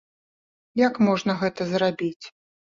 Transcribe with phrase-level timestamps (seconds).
[0.87, 2.25] Як можна гэта зрабіць?